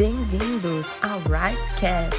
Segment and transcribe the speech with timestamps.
[0.00, 2.16] Bem-vindos ao Rightcast.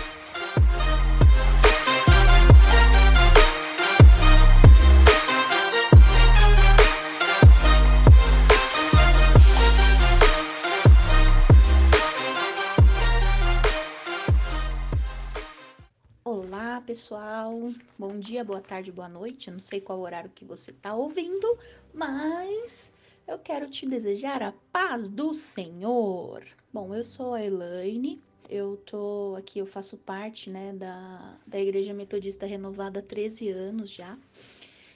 [16.23, 17.73] Olá, pessoal.
[17.97, 19.47] Bom dia, boa tarde, boa noite.
[19.47, 21.57] Eu não sei qual horário que você está ouvindo,
[21.91, 22.93] mas
[23.27, 26.43] eu quero te desejar a paz do Senhor.
[26.73, 28.21] Bom, eu sou a Elaine.
[28.49, 33.89] Eu tô aqui, eu faço parte, né, da, da Igreja Metodista Renovada há 13 anos
[33.89, 34.17] já.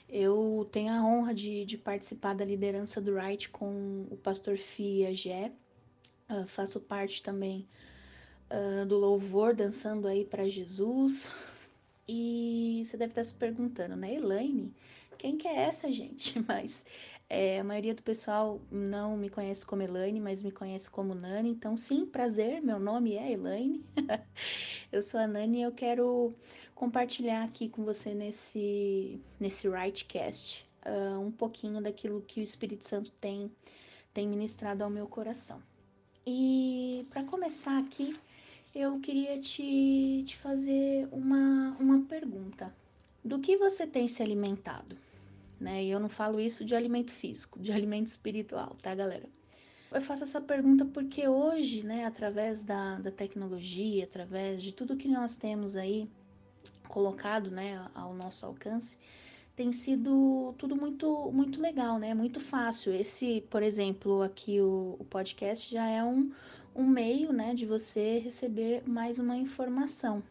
[0.08, 5.14] Eu tenho a honra de, de participar da liderança do Right com o pastor Fia
[5.14, 5.52] Gé.
[6.30, 7.66] Uh, faço parte também
[8.50, 11.32] uh, do louvor dançando aí para Jesus.
[12.06, 14.72] E você deve estar se perguntando, né, Elaine?
[15.18, 16.38] Quem que é essa, gente?
[16.46, 16.84] Mas
[17.28, 21.50] é, a maioria do pessoal não me conhece como Elaine, mas me conhece como Nani.
[21.50, 23.84] Então, sim, prazer, meu nome é Elaine.
[24.92, 26.34] eu sou a Nani e eu quero
[26.74, 33.10] compartilhar aqui com você nesse, nesse Rightcast uh, um pouquinho daquilo que o Espírito Santo
[33.12, 33.50] tem,
[34.14, 35.60] tem ministrado ao meu coração.
[36.24, 38.16] E para começar aqui,
[38.74, 42.72] eu queria te, te fazer uma, uma pergunta.
[43.24, 44.96] Do que você tem se alimentado?
[45.60, 45.84] Né?
[45.84, 49.28] E eu não falo isso de alimento físico, de alimento espiritual, tá, galera?
[49.92, 55.08] Eu faço essa pergunta porque hoje, né, através da, da tecnologia, através de tudo que
[55.08, 56.08] nós temos aí
[56.88, 58.98] colocado, né, ao nosso alcance,
[59.54, 62.12] tem sido tudo muito muito legal, né?
[62.12, 62.92] Muito fácil.
[62.92, 66.30] Esse, por exemplo, aqui o, o podcast já é um,
[66.74, 70.22] um meio, né, de você receber mais uma informação,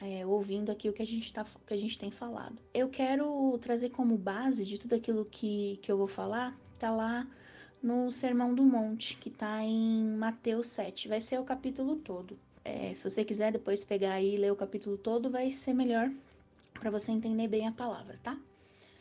[0.00, 2.58] é, ouvindo aqui o que a, gente tá, que a gente tem falado.
[2.72, 7.26] Eu quero trazer como base de tudo aquilo que, que eu vou falar, tá lá
[7.82, 12.38] no Sermão do Monte, que tá em Mateus 7, vai ser o capítulo todo.
[12.64, 16.10] É, se você quiser depois pegar aí e ler o capítulo todo, vai ser melhor
[16.74, 18.38] para você entender bem a palavra, tá?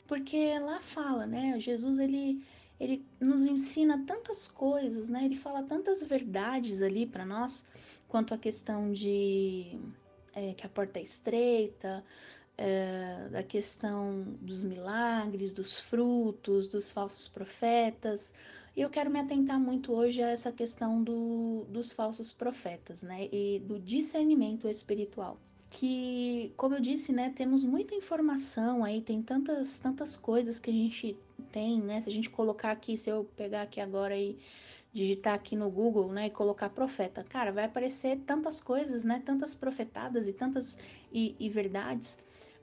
[0.07, 1.59] Porque lá fala, né?
[1.59, 2.43] Jesus ele
[2.79, 5.25] ele nos ensina tantas coisas, né?
[5.25, 7.65] Ele fala tantas verdades ali para nós
[8.07, 9.77] quanto a questão de
[10.33, 12.03] é, que a porta é estreita,
[12.57, 18.33] é, da questão dos milagres, dos frutos, dos falsos profetas.
[18.75, 23.29] E eu quero me atentar muito hoje a essa questão do, dos falsos profetas, né?
[23.31, 25.39] E do discernimento espiritual.
[25.69, 30.73] Que, como eu disse, né, temos muita informação aí, tem tantas, tantas coisas que a
[30.73, 31.15] gente
[31.51, 32.01] tem, né?
[32.01, 34.37] Se a gente colocar aqui, se eu pegar aqui agora e
[34.91, 39.53] digitar aqui no Google, né, e colocar profeta, cara, vai aparecer tantas coisas, né, tantas
[39.53, 40.77] profetadas e tantas
[41.11, 42.17] e, e verdades,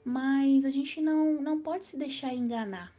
[0.04, 2.92] mas a gente não não pode se deixar enganar,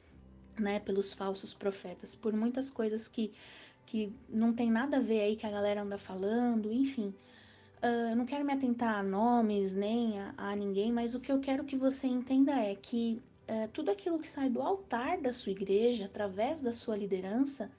[0.58, 3.34] né, pelos falsos profetas, por muitas coisas que
[3.86, 7.14] que não tem nada a ver aí que a galera anda falando, enfim.
[7.82, 11.32] Uh, eu não quero me atentar a nomes nem a, a, ninguém, mas o que
[11.32, 15.32] eu quero que você entenda é que uh, tudo aquilo que sai do altar da
[15.32, 17.72] sua igreja, através da sua liderança,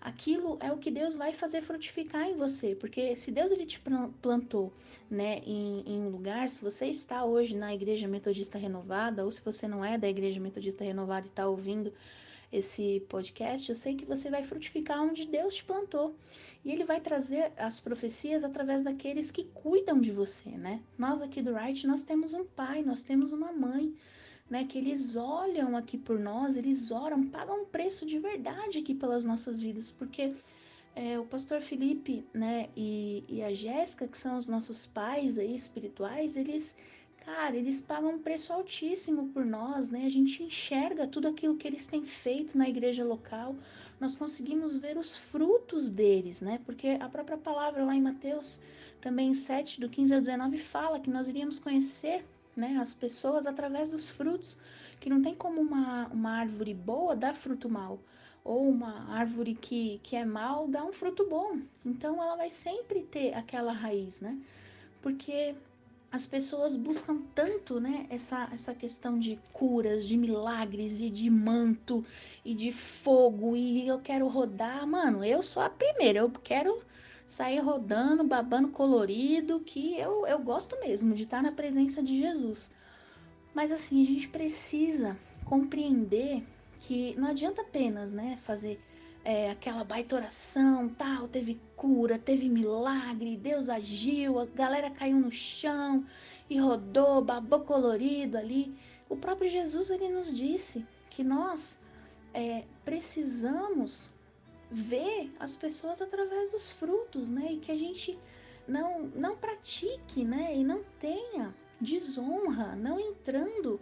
[0.00, 3.80] aquilo é o que Deus vai fazer frutificar em você, porque se Deus ele te
[4.22, 4.72] plantou,
[5.10, 9.40] né, em, em, um lugar, se você está hoje na Igreja Metodista Renovada, ou se
[9.42, 11.92] você não é da Igreja Metodista Renovada e está ouvindo
[12.50, 16.14] esse podcast, eu sei que você vai frutificar onde Deus te plantou.
[16.64, 20.80] E ele vai trazer as profecias através daqueles que cuidam de você, né?
[20.96, 23.94] Nós aqui do Right, nós temos um pai, nós temos uma mãe,
[24.50, 28.94] né, que eles olham aqui por nós, eles oram, pagam um preço de verdade aqui
[28.94, 30.34] pelas nossas vidas, porque
[30.96, 35.54] é, o pastor Felipe, né, e, e a Jéssica, que são os nossos pais aí
[35.54, 36.74] espirituais, eles,
[37.24, 41.68] cara, eles pagam um preço altíssimo por nós, né, a gente enxerga tudo aquilo que
[41.68, 43.54] eles têm feito na igreja local,
[44.00, 48.58] nós conseguimos ver os frutos deles, né, porque a própria palavra lá em Mateus,
[49.00, 52.24] também 7, do 15 ao 19, fala que nós iríamos conhecer
[52.58, 54.58] né, as pessoas através dos frutos,
[55.00, 58.00] que não tem como uma, uma árvore boa dar fruto mal,
[58.44, 61.60] ou uma árvore que, que é mal dar um fruto bom.
[61.86, 64.36] Então ela vai sempre ter aquela raiz, né?
[65.00, 65.54] Porque
[66.10, 72.04] as pessoas buscam tanto, né, essa, essa questão de curas, de milagres e de manto
[72.44, 76.82] e de fogo e eu quero rodar, mano, eu sou a primeira, eu quero
[77.28, 82.72] sair rodando, babando colorido, que eu, eu gosto mesmo de estar na presença de Jesus.
[83.54, 85.14] Mas assim, a gente precisa
[85.44, 86.42] compreender
[86.80, 88.80] que não adianta apenas, né, fazer
[89.22, 95.30] é, aquela baita oração, tal, teve cura, teve milagre, Deus agiu, a galera caiu no
[95.30, 96.06] chão
[96.48, 98.74] e rodou, babou colorido ali.
[99.06, 101.78] O próprio Jesus ele nos disse que nós
[102.32, 104.10] é, precisamos
[104.70, 107.52] ver as pessoas através dos frutos, né?
[107.52, 108.18] E que a gente
[108.66, 110.56] não, não pratique, né?
[110.56, 113.80] E não tenha desonra, não entrando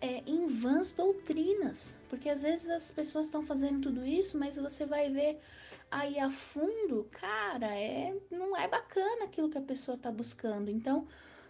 [0.00, 4.86] é, em vãs doutrinas, porque às vezes as pessoas estão fazendo tudo isso, mas você
[4.86, 5.40] vai ver
[5.90, 10.70] aí a fundo, cara, é não é bacana aquilo que a pessoa está buscando.
[10.70, 11.06] Então,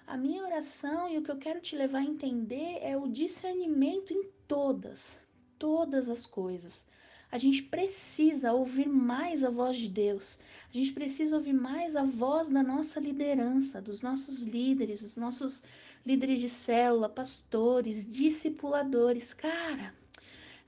[0.06, 4.12] a minha oração e o que eu quero te levar a entender é o discernimento
[4.12, 5.19] em todas,
[5.58, 6.87] todas as coisas.
[7.30, 10.38] A gente precisa ouvir mais a voz de Deus.
[10.70, 15.62] A gente precisa ouvir mais a voz da nossa liderança, dos nossos líderes, dos nossos
[16.06, 19.34] líderes de célula, pastores, discipuladores.
[19.34, 19.94] Cara,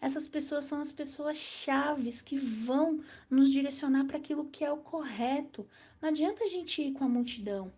[0.01, 4.77] essas pessoas são as pessoas chaves que vão nos direcionar para aquilo que é o
[4.77, 5.67] correto.
[6.01, 7.73] Não adianta a gente ir com a multidão.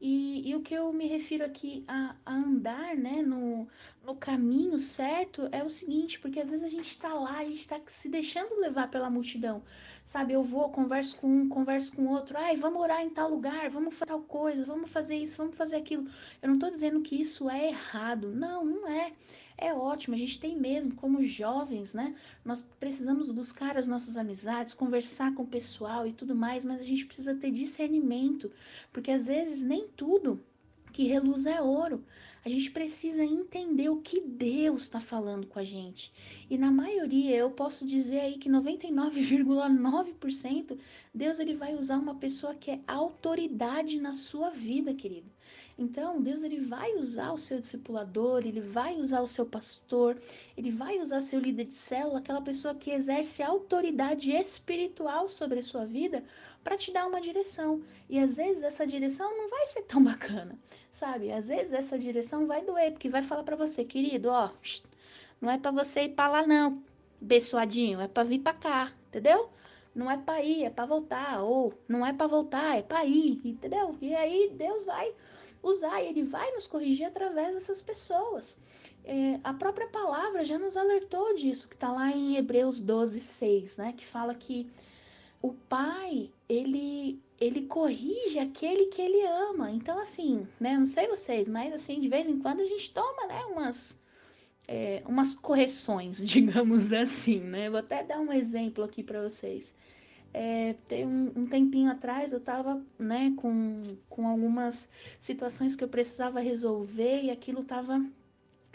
[0.00, 3.66] E, e, o que eu me refiro aqui a, a, andar né, no,
[4.06, 7.60] no caminho certo é o seguinte, porque às vezes a gente está lá, a gente
[7.60, 9.64] está se deixando levar pela multidão.
[10.04, 13.68] Sabe, eu vou, converso com um, converso com outro, ai, vamos orar em tal lugar,
[13.68, 16.08] vamos fazer tal coisa, vamos fazer isso, vamos fazer aquilo.
[16.40, 18.30] Eu não estou dizendo que isso é errado.
[18.30, 19.12] Não, não é.
[19.58, 22.14] É ótimo, a gente tem mesmo, como jovens, né?
[22.44, 26.84] Nós precisamos buscar as nossas amizades, conversar com o pessoal e tudo mais, mas a
[26.84, 28.52] gente precisa ter discernimento,
[28.92, 30.40] porque às vezes nem tudo
[30.92, 32.04] que reluz é ouro.
[32.46, 36.12] A gente precisa entender o que Deus está falando com a gente.
[36.48, 40.78] E na maioria, eu posso dizer aí que 99,9%
[41.12, 45.28] Deus ele vai usar uma pessoa que é autoridade na sua vida, querido.
[45.78, 50.16] Então, Deus ele vai usar o seu discipulador, ele vai usar o seu pastor,
[50.56, 55.62] ele vai usar seu líder de célula, aquela pessoa que exerce autoridade espiritual sobre a
[55.62, 56.24] sua vida
[56.64, 57.82] para te dar uma direção.
[58.08, 60.58] E às vezes essa direção não vai ser tão bacana,
[60.90, 61.30] sabe?
[61.30, 64.50] Às vezes essa direção vai doer, porque vai falar para você, querido, ó,
[65.40, 66.82] não é para você ir para lá não,
[67.20, 69.50] beçoadinho, é para vir para cá, entendeu?
[69.94, 73.40] Não é para ir, é para voltar, ou não é para voltar, é para ir,
[73.44, 73.96] entendeu?
[74.00, 75.12] E aí Deus vai
[75.62, 78.58] usar e ele vai nos corrigir através dessas pessoas.
[79.04, 83.76] É, a própria palavra já nos alertou disso, que está lá em Hebreus 12, 6,
[83.76, 83.94] né?
[83.96, 84.68] Que fala que
[85.40, 89.70] o pai, ele, ele corrige aquele que ele ama.
[89.70, 90.76] Então, assim, né?
[90.76, 93.44] Não sei vocês, mas assim, de vez em quando a gente toma, né?
[93.46, 93.96] Umas,
[94.66, 97.70] é, umas correções, digamos assim, né?
[97.70, 99.72] Vou até dar um exemplo aqui para vocês.
[100.32, 104.86] É, tem um, um, tempinho atrás eu estava né, com, com algumas
[105.18, 108.04] situações que eu precisava resolver e aquilo estava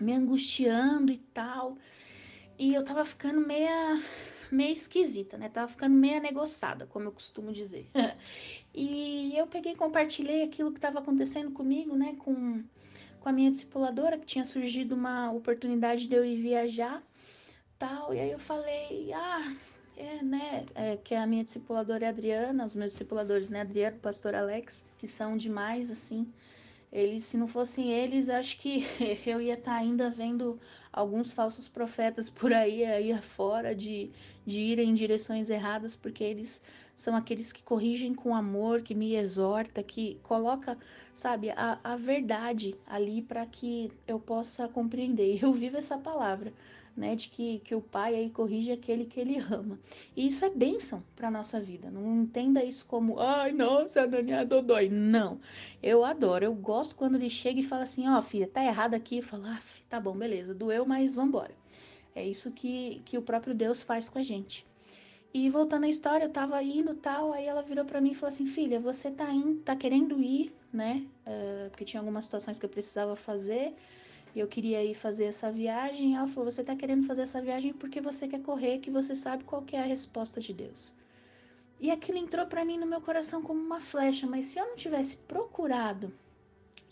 [0.02, 1.78] me angustiando e tal.
[2.58, 4.00] E eu tava ficando meia,
[4.52, 5.50] meia esquisita, né?
[5.50, 7.88] Tava ficando meia negociada, como eu costumo dizer.
[8.74, 12.16] e eu peguei e compartilhei aquilo que estava acontecendo comigo, né?
[12.20, 12.64] Com,
[13.20, 17.02] com a minha discipuladora, que tinha surgido uma oportunidade de eu ir viajar,
[17.80, 18.14] tal.
[18.14, 19.56] E aí eu falei, ah,
[20.02, 24.34] é, né, é, que a minha discipuladora é Adriana, os meus discipuladores, né, Adriano, pastor
[24.34, 26.28] Alex, que são demais, assim.
[26.92, 28.84] Eles, se não fossem eles, acho que
[29.26, 30.60] eu ia estar tá ainda vendo
[30.92, 34.10] alguns falsos profetas por aí, aí afora, de,
[34.46, 36.62] de irem em direções erradas, porque eles
[37.02, 40.78] são aqueles que corrigem com amor, que me exorta, que coloca,
[41.12, 45.40] sabe, a, a verdade ali para que eu possa compreender.
[45.42, 46.54] Eu vivo essa palavra
[46.96, 49.80] né, de que, que o pai aí corrige aquele que ele ama.
[50.16, 51.90] E isso é bênção para nossa vida.
[51.90, 54.88] Não entenda isso como, ai, nossa, a Dani é dodói.
[54.88, 55.40] Não,
[55.82, 58.94] eu adoro, eu gosto quando ele chega e fala assim, ó, oh, filha, tá errado
[58.94, 59.18] aqui.
[59.18, 61.56] E fala, ah, tá bom, beleza, doeu, mas vambora.
[62.14, 64.70] É isso que, que o próprio Deus faz com a gente.
[65.34, 68.34] E voltando à história, eu tava indo tal, aí ela virou para mim e falou
[68.34, 71.06] assim, filha, você tá indo, tá querendo ir, né?
[71.26, 73.74] Uh, porque tinha algumas situações que eu precisava fazer
[74.36, 76.16] eu queria ir fazer essa viagem.
[76.16, 79.44] Ela falou: Você está querendo fazer essa viagem porque você quer correr, que você sabe
[79.44, 80.94] qual é a resposta de Deus.
[81.80, 84.76] E aquilo entrou para mim no meu coração como uma flecha, mas se eu não
[84.76, 86.14] tivesse procurado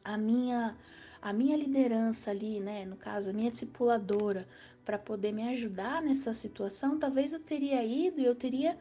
[0.04, 0.76] a minha
[1.22, 4.48] a minha liderança ali, né, no caso, a minha discipuladora,
[4.90, 8.76] para poder me ajudar nessa situação, talvez eu teria ido e eu teria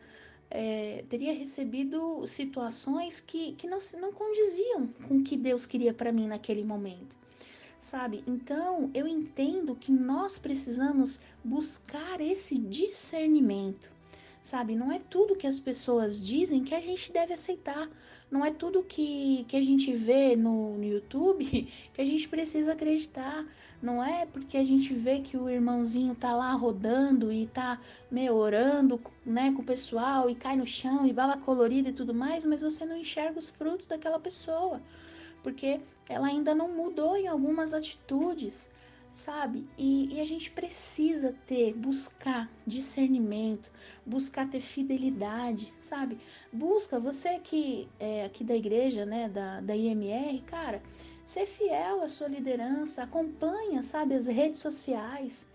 [0.51, 6.11] é, teria recebido situações que, que não, não condiziam com o que Deus queria para
[6.11, 7.15] mim naquele momento
[7.79, 8.25] sabe?
[8.27, 13.91] Então, eu entendo que nós precisamos buscar esse discernimento,
[14.43, 14.75] sabe?
[14.75, 17.89] Não é tudo que as pessoas dizem que a gente deve aceitar.
[18.31, 21.45] Não é tudo que, que a gente vê no, no YouTube
[21.95, 23.47] que a gente precisa acreditar.
[23.83, 27.81] Não é porque a gente vê que o irmãozinho tá lá rodando e tá
[28.11, 32.13] meio orando, né, com o pessoal e cai no chão e baba colorida e tudo
[32.13, 34.81] mais, mas você não enxerga os frutos daquela pessoa
[35.43, 38.69] porque ela ainda não mudou em algumas atitudes.
[39.11, 39.67] Sabe?
[39.77, 43.71] E, e, a gente precisa ter, buscar discernimento,
[44.05, 46.19] buscar ter fidelidade, sabe?
[46.53, 50.83] Busca, você que é aqui da igreja, né, da, da IMR, cara,
[51.25, 55.47] ser fiel à sua liderança, acompanha, sabe, as redes sociais.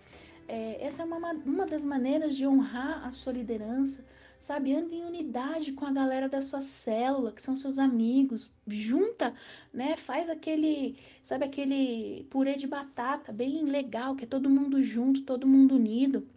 [0.48, 4.04] É, essa é uma, uma das maneiras de honrar a sua liderança,
[4.44, 4.76] sabe?
[4.76, 9.34] Anda em unidade com a galera da sua célula, que são seus amigos, junta,
[9.74, 9.96] né?
[9.96, 15.48] Faz aquele, sabe, aquele purê de batata bem legal, que é todo mundo junto, todo
[15.48, 16.28] mundo unido.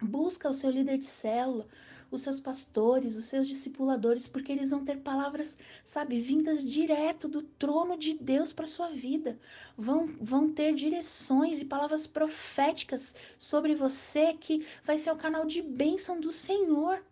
[0.00, 1.66] Busca o seu líder de célula,
[2.10, 7.42] os seus pastores, os seus discipuladores, porque eles vão ter palavras, sabe, vindas direto do
[7.42, 9.38] trono de Deus para sua vida.
[9.76, 15.62] Vão, vão ter direções e palavras proféticas sobre você que vai ser o canal de
[15.62, 17.02] bênção do Senhor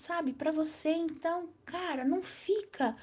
[0.00, 0.32] sabe?
[0.32, 2.96] Para você, então, cara, não fica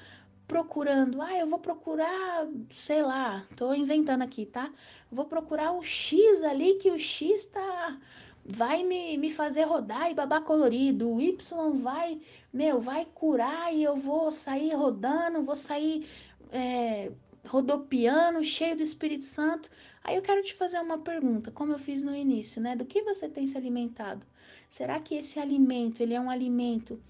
[0.46, 4.72] procurando, ah, eu vou procurar, sei lá, tô inventando aqui, tá?
[5.10, 7.98] Vou procurar o X ali que o X tá
[8.44, 12.18] vai me, me fazer rodar e babar colorido, o Y vai,
[12.52, 16.08] meu, vai curar e eu vou sair rodando, vou sair
[16.50, 17.12] é,
[17.46, 19.70] rodopiando, cheio do Espírito Santo.
[20.02, 22.74] Aí eu quero te fazer uma pergunta, como eu fiz no início, né?
[22.74, 24.26] Do que você tem se alimentado?
[24.68, 27.00] Será que esse alimento, ele é um alimento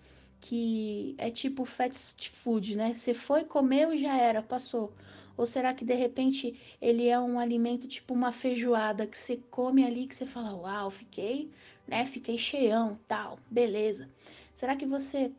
[0.40, 2.94] que é tipo fast food, né?
[2.94, 4.92] Você foi, comeu e já era, passou.
[5.36, 9.84] Ou será que de repente ele é um alimento tipo uma feijoada que você come
[9.84, 11.50] ali que você fala, uau, fiquei,
[11.86, 12.04] né?
[12.04, 14.08] Fiquei cheião, tal, beleza.
[14.54, 15.32] Será que você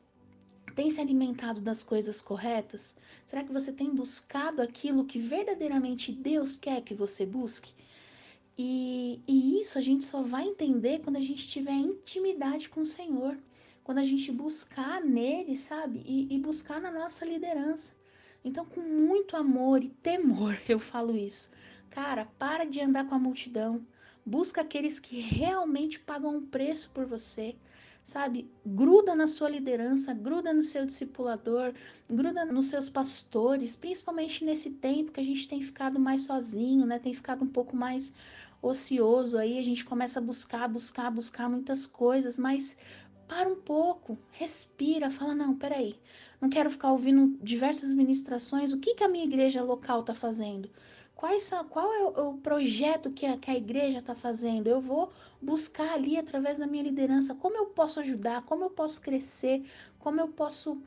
[0.76, 2.96] tem se alimentado das coisas corretas?
[3.26, 7.74] Será que você tem buscado aquilo que verdadeiramente Deus quer que você busque?
[8.62, 12.86] E, e isso a gente só vai entender quando a gente tiver intimidade com o
[12.86, 13.38] Senhor,
[13.86, 16.04] quando a gente buscar nele, sabe?
[16.06, 17.94] E, e buscar na nossa liderança.
[18.44, 21.50] Então, com muito amor e temor, eu falo isso.
[21.90, 23.82] Cara, para de andar com a multidão.
[24.26, 27.56] Busca aqueles que realmente pagam um preço por você
[28.10, 28.50] sabe?
[28.66, 31.74] Gruda na sua liderança, gruda no seu discipulador,
[32.10, 36.98] gruda nos seus pastores, principalmente nesse tempo que a gente tem ficado mais sozinho, né?
[36.98, 38.12] Tem ficado um pouco mais
[38.62, 42.76] ocioso aí, a gente começa a buscar, buscar, buscar muitas coisas, mas
[43.28, 45.96] para um pouco, respira, fala: não, peraí,
[46.42, 50.70] não quero ficar ouvindo diversas ministrações, o que, que a minha igreja local está fazendo?
[51.16, 54.68] Quais qual é o, projeto que a, que a igreja está fazendo?
[54.68, 55.12] Eu vou
[55.42, 59.66] buscar ali através da minha liderança como eu posso ajudar, como eu posso crescer,
[60.00, 60.82] como eu posso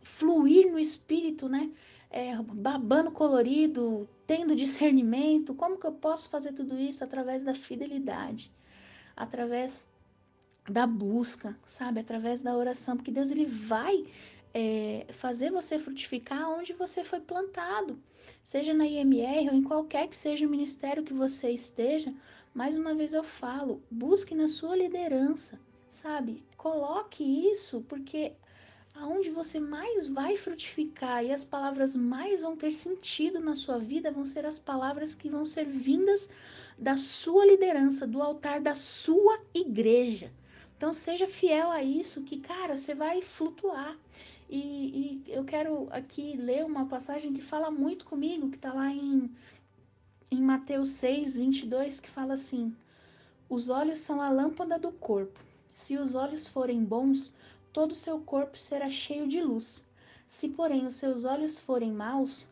[0.00, 1.72] fluir no espírito, né?
[2.16, 8.52] É, babando colorido, tendo discernimento, como que eu posso fazer tudo isso através da fidelidade,
[9.16, 9.84] através
[10.70, 14.06] da busca, sabe, através da oração, porque Deus ele vai
[14.54, 17.98] é, fazer você frutificar onde você foi plantado,
[18.44, 22.14] seja na IMR ou em qualquer que seja o ministério que você esteja.
[22.54, 25.58] Mais uma vez eu falo, busque na sua liderança,
[25.90, 26.44] sabe?
[26.56, 28.34] Coloque isso, porque
[28.94, 34.10] aonde você mais vai frutificar e as palavras mais vão ter sentido na sua vida
[34.10, 36.28] vão ser as palavras que vão ser vindas
[36.78, 40.32] da sua liderança, do altar da sua igreja.
[40.76, 43.96] Então seja fiel a isso, que cara, você vai flutuar.
[44.48, 48.90] E, e eu quero aqui ler uma passagem que fala muito comigo, que está lá
[48.90, 49.30] em,
[50.30, 52.74] em Mateus 6, 22, que fala assim:
[53.48, 55.40] Os olhos são a lâmpada do corpo.
[55.74, 57.32] Se os olhos forem bons,
[57.74, 59.84] todo o seu corpo será cheio de luz.
[60.28, 62.46] Se, porém, os seus olhos forem maus,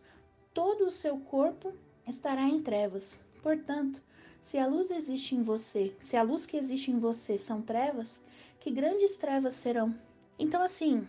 [0.52, 1.72] todo o seu corpo
[2.06, 3.20] estará em trevas.
[3.40, 4.02] Portanto,
[4.40, 8.20] se a luz existe em você, se a luz que existe em você são trevas,
[8.58, 9.94] que grandes trevas serão.
[10.36, 11.06] Então, assim,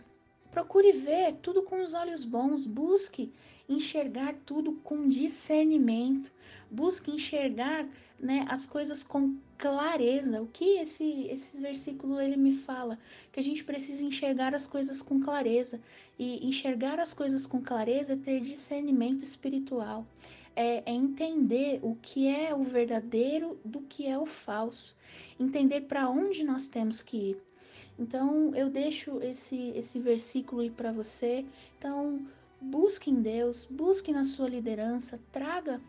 [0.54, 3.32] procure ver tudo com os olhos bons, busque
[3.68, 6.30] enxergar tudo com discernimento,
[6.70, 7.88] busque enxergar
[8.20, 10.40] né, as coisas com clareza.
[10.40, 13.00] O que esse, esse versículo ele me fala?
[13.32, 15.80] Que a gente precisa enxergar as coisas com clareza.
[16.16, 20.06] E enxergar as coisas com clareza é ter discernimento espiritual.
[20.54, 24.96] É, é entender o que é o verdadeiro do que é o falso.
[25.38, 27.53] Entender para onde nós temos que ir.
[27.98, 31.44] Então eu deixo esse, esse versículo aí para você.
[31.78, 32.26] Então
[32.60, 35.80] busque em Deus, busque na sua liderança, traga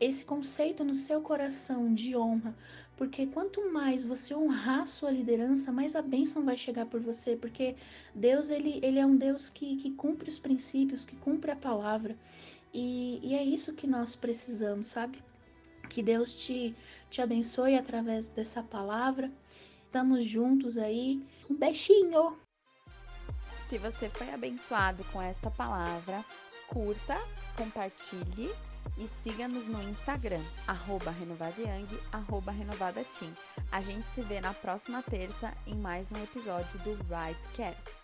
[0.00, 2.54] esse conceito no seu coração de honra,
[2.96, 7.76] porque quanto mais você honrar sua liderança, mais a bênção vai chegar por você, porque
[8.14, 12.16] Deus ele, ele é um Deus que, que cumpre os princípios, que cumpre a palavra,
[12.72, 15.22] e, e é isso que nós precisamos, sabe?
[15.88, 16.74] Que Deus te,
[17.08, 19.30] te abençoe através dessa palavra.
[19.94, 21.24] Estamos juntos aí.
[21.48, 22.36] Um beijinho!
[23.68, 26.24] Se você foi abençoado com esta palavra,
[26.66, 27.16] curta,
[27.56, 28.50] compartilhe
[28.98, 31.14] e siga-nos no Instagram, arroba
[32.10, 33.30] arroba renovadateam.
[33.70, 38.03] A gente se vê na próxima terça em mais um episódio do Rightcast.